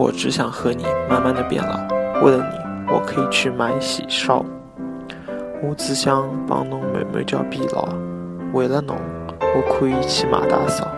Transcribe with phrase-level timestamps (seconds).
[0.00, 1.78] 我只想和你慢慢的变老，
[2.24, 4.42] 为了你，我可以去买喜烧。
[5.62, 7.86] 我只想帮侬慢慢叫变老，
[8.54, 8.96] 为了侬，
[9.54, 10.88] 我可以去买大扫。